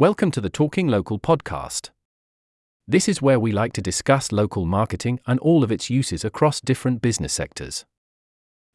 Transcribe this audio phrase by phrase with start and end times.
[0.00, 1.90] Welcome to the Talking Local podcast.
[2.86, 6.60] This is where we like to discuss local marketing and all of its uses across
[6.60, 7.84] different business sectors.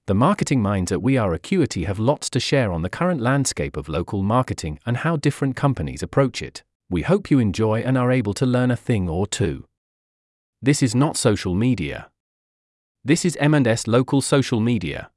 [0.08, 3.78] The marketing minds at We Are Acuity have lots to share on the current landscape
[3.78, 6.62] of local marketing and how different companies approach it.
[6.90, 9.64] We hope you enjoy and are able to learn a thing or two.
[10.62, 12.10] This is not social media.
[13.06, 15.10] This is M&S local social media.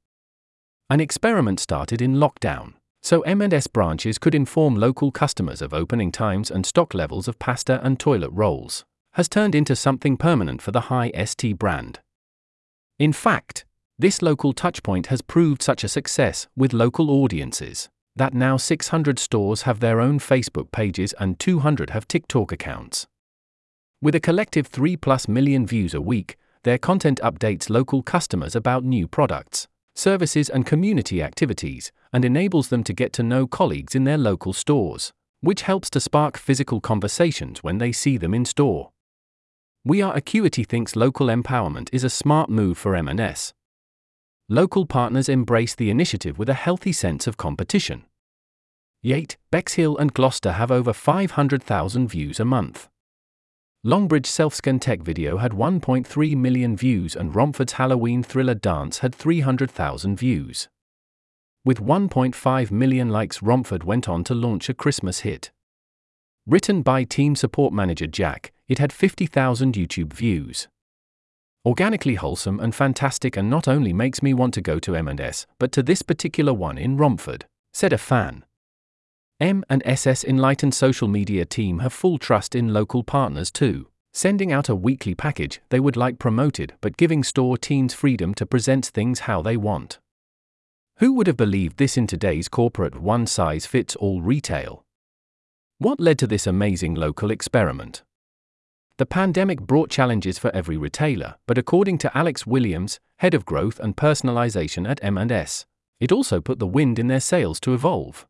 [0.89, 2.75] An experiment started in lockdown,
[3.07, 7.79] so M&S branches could inform local customers of opening times and stock levels of pasta
[7.81, 12.01] and toilet rolls, has turned into something permanent for the High ST brand.
[12.99, 13.63] In fact,
[13.97, 17.87] this local touchpoint has proved such a success with local audiences
[18.17, 23.07] that now 600 stores have their own Facebook pages and 200 have TikTok accounts.
[24.01, 28.83] With a collective 3 plus million views a week, their content updates local customers about
[28.83, 34.03] new products, services, and community activities, and enables them to get to know colleagues in
[34.03, 35.11] their local stores,
[35.41, 38.91] which helps to spark physical conversations when they see them in store.
[39.83, 43.53] We Are Acuity thinks local empowerment is a smart move for M&S.
[44.49, 48.05] Local partners embrace the initiative with a healthy sense of competition.
[49.01, 52.89] Yate, Bexhill, and Gloucester have over 500,000 views a month.
[53.87, 60.17] Longbridge Selfscan Tech video had 1.3 million views and Romford's Halloween thriller dance had 300,000
[60.17, 60.67] views.
[61.63, 65.51] With 1.5 million likes, Romford went on to launch a Christmas hit.
[66.45, 70.67] Written by team support manager Jack, it had 50,000 YouTube views.
[71.65, 75.71] Organically wholesome and fantastic and not only makes me want to go to M&S, but
[75.71, 78.43] to this particular one in Romford, said a fan.
[79.39, 84.51] M and SS Enlightened social media team have full trust in local partners too, sending
[84.51, 88.87] out a weekly package they would like promoted but giving store teams freedom to present
[88.87, 89.99] things how they want.
[90.97, 94.83] Who would have believed this in today's corporate one size fits all retail?
[95.77, 98.01] What led to this amazing local experiment?
[98.97, 103.79] The pandemic brought challenges for every retailer, but according to Alex Williams, head of growth
[103.79, 105.67] and personalization at M&S,
[105.99, 108.25] it also put the wind in their sails to evolve.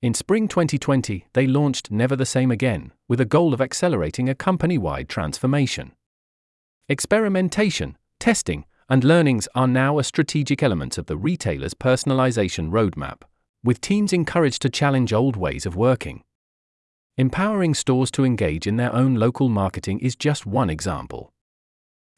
[0.00, 4.34] In spring 2020, they launched Never the Same Again, with a goal of accelerating a
[4.34, 5.90] company wide transformation.
[6.88, 13.22] Experimentation, testing, and learnings are now a strategic element of the retailer's personalization roadmap,
[13.64, 16.22] with teams encouraged to challenge old ways of working.
[17.16, 21.32] Empowering stores to engage in their own local marketing is just one example.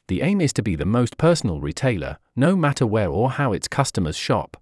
[0.07, 3.67] The aim is to be the most personal retailer, no matter where or how its
[3.67, 4.55] customers shop.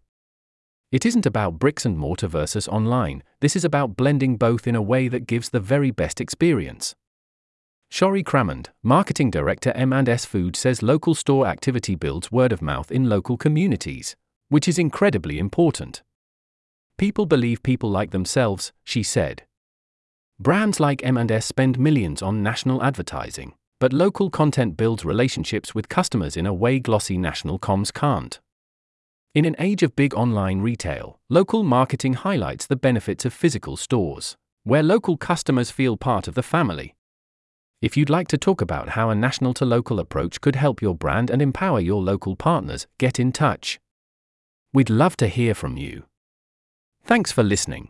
[0.91, 4.81] It isn't about bricks and mortar versus online, this is about blending both in a
[4.81, 6.95] way that gives the very best experience.
[7.91, 13.07] Sharry Cramond, marketing director M&S Food says local store activity builds word of mouth in
[13.07, 14.15] local communities,
[14.47, 16.01] which is incredibly important.
[16.97, 19.43] People believe people like themselves, she said.
[20.39, 26.35] Brands like M&S spend millions on national advertising, but local content builds relationships with customers
[26.35, 28.39] in a way glossy national comms can't.
[29.35, 34.35] In an age of big online retail, local marketing highlights the benefits of physical stores,
[34.63, 36.95] where local customers feel part of the family.
[37.79, 40.95] If you'd like to talk about how a national to local approach could help your
[40.95, 43.79] brand and empower your local partners, get in touch.
[44.73, 46.05] We'd love to hear from you.
[47.03, 47.89] Thanks for listening.